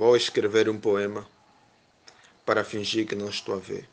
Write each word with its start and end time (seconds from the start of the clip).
Vou 0.00 0.16
escrever 0.16 0.66
um 0.66 0.80
poema 0.80 1.28
para 2.46 2.64
fingir 2.64 3.06
que 3.06 3.14
não 3.14 3.28
estou 3.28 3.54
a 3.54 3.58
ver. 3.58 3.86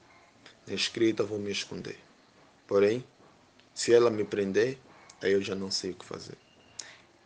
Na 0.66 0.74
escrita 0.74 1.22
vou 1.22 1.38
me 1.38 1.52
esconder. 1.52 2.00
Porém, 2.66 3.06
se 3.76 3.94
ela 3.94 4.10
me 4.10 4.24
prender, 4.24 4.78
aí 5.22 5.34
eu 5.34 5.42
já 5.42 5.54
não 5.54 5.70
sei 5.70 5.92
o 5.92 5.96
que 5.96 6.06
fazer. 6.06 6.38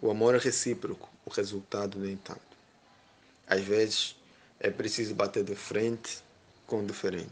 O 0.01 0.09
amor 0.09 0.33
é 0.33 0.39
recíproco, 0.39 1.07
o 1.23 1.29
resultado 1.29 1.99
nem 1.99 2.17
tanto. 2.17 2.41
Às 3.45 3.61
vezes 3.61 4.15
é 4.59 4.71
preciso 4.71 5.13
bater 5.13 5.43
de 5.43 5.53
frente 5.53 6.17
com 6.65 6.79
o 6.81 6.87
diferente. 6.87 7.29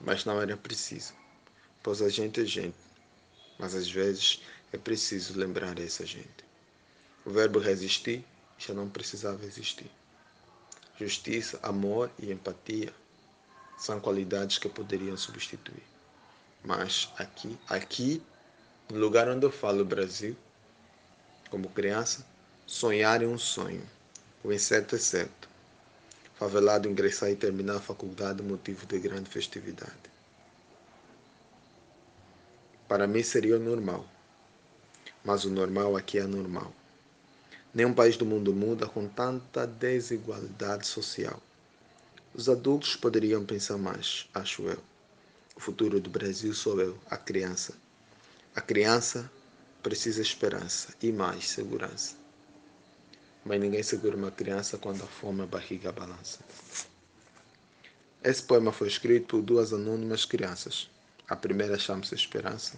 Mas 0.00 0.24
não 0.24 0.40
era 0.40 0.56
preciso, 0.56 1.12
pois 1.82 2.00
a 2.00 2.08
gente 2.08 2.40
é 2.40 2.46
gente. 2.46 2.78
Mas 3.58 3.74
às 3.74 3.90
vezes 3.90 4.40
é 4.72 4.78
preciso 4.78 5.38
lembrar 5.38 5.78
essa 5.78 6.06
gente. 6.06 6.46
O 7.26 7.30
verbo 7.30 7.58
resistir 7.58 8.24
já 8.56 8.72
não 8.72 8.88
precisava 8.88 9.44
existir. 9.44 9.99
Justiça, 11.00 11.58
amor 11.62 12.10
e 12.18 12.30
empatia 12.30 12.92
são 13.78 13.98
qualidades 13.98 14.58
que 14.58 14.68
poderiam 14.68 15.16
substituir. 15.16 15.82
Mas 16.62 17.10
aqui, 17.16 17.58
aqui, 17.66 18.22
no 18.90 18.98
lugar 18.98 19.26
onde 19.26 19.46
eu 19.46 19.50
falo 19.50 19.82
Brasil, 19.82 20.36
como 21.48 21.70
criança, 21.70 22.26
sonhar 22.66 23.22
é 23.22 23.26
um 23.26 23.38
sonho. 23.38 23.82
O 24.44 24.52
incerto 24.52 24.94
é 24.94 24.98
certo. 24.98 25.48
Favelado 26.34 26.86
ingressar 26.86 27.30
e 27.30 27.36
terminar 27.36 27.76
a 27.76 27.80
faculdade 27.80 28.42
motivo 28.42 28.84
de 28.84 28.98
grande 28.98 29.30
festividade. 29.30 30.10
Para 32.86 33.06
mim 33.06 33.22
seria 33.22 33.56
o 33.56 33.58
normal. 33.58 34.06
Mas 35.24 35.46
o 35.46 35.50
normal 35.50 35.96
aqui 35.96 36.18
é 36.18 36.22
anormal. 36.22 36.74
Nenhum 37.72 37.94
país 37.94 38.16
do 38.16 38.26
mundo 38.26 38.52
muda 38.52 38.88
com 38.88 39.06
tanta 39.06 39.64
desigualdade 39.64 40.86
social. 40.88 41.40
Os 42.34 42.48
adultos 42.48 42.96
poderiam 42.96 43.44
pensar 43.44 43.78
mais, 43.78 44.28
acho 44.34 44.62
eu. 44.62 44.78
O 45.54 45.60
futuro 45.60 46.00
do 46.00 46.10
Brasil 46.10 46.52
sou 46.52 46.80
eu, 46.80 46.98
a 47.08 47.16
criança. 47.16 47.74
A 48.56 48.60
criança 48.60 49.30
precisa 49.82 50.20
esperança 50.20 50.94
e 51.00 51.12
mais 51.12 51.48
segurança. 51.48 52.16
Mas 53.44 53.60
ninguém 53.60 53.84
segura 53.84 54.16
uma 54.16 54.32
criança 54.32 54.76
quando 54.76 55.04
a 55.04 55.06
fome 55.06 55.42
a 55.42 55.46
barriga 55.46 55.92
balança. 55.92 56.40
Esse 58.22 58.42
poema 58.42 58.72
foi 58.72 58.88
escrito 58.88 59.26
por 59.28 59.42
duas 59.42 59.72
anônimas 59.72 60.24
crianças. 60.24 60.90
A 61.28 61.36
primeira 61.36 61.78
chama-se 61.78 62.14
Esperança 62.16 62.74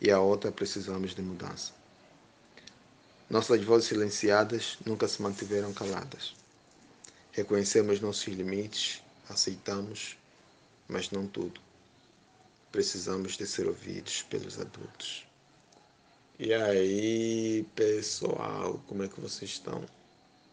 e 0.00 0.10
a 0.10 0.20
outra 0.20 0.50
Precisamos 0.50 1.14
de 1.14 1.22
Mudança. 1.22 1.81
Nossas 3.32 3.64
vozes 3.64 3.88
silenciadas 3.88 4.76
nunca 4.84 5.08
se 5.08 5.22
mantiveram 5.22 5.72
caladas. 5.72 6.36
Reconhecemos 7.32 7.98
nossos 7.98 8.26
limites, 8.26 9.02
aceitamos, 9.26 10.18
mas 10.86 11.10
não 11.10 11.26
tudo. 11.26 11.58
Precisamos 12.70 13.38
de 13.38 13.46
ser 13.46 13.66
ouvidos 13.66 14.20
pelos 14.24 14.60
adultos. 14.60 15.26
E 16.38 16.52
aí, 16.52 17.66
pessoal, 17.74 18.84
como 18.86 19.02
é 19.02 19.08
que 19.08 19.18
vocês 19.18 19.52
estão? 19.52 19.82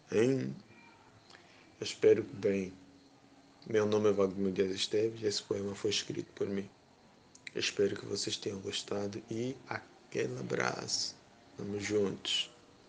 Hein? 0.10 0.56
Eu 1.82 1.84
espero 1.86 2.24
que 2.24 2.36
bem. 2.38 2.72
Meu 3.68 3.86
nome 3.86 4.08
é 4.08 4.14
Wagner 4.14 4.54
Dias 4.54 4.72
Esteves 4.72 5.22
e 5.22 5.26
esse 5.26 5.44
poema 5.44 5.76
foi 5.76 5.90
escrito 5.90 6.32
por 6.32 6.48
mim. 6.48 6.70
Eu 7.54 7.60
espero 7.60 7.98
que 7.98 8.06
vocês 8.06 8.38
tenham 8.38 8.62
gostado 8.62 9.22
e 9.30 9.54
aquele 9.68 10.40
abraço. 10.40 11.14
Vamos 11.58 11.84
juntos. 11.84 12.50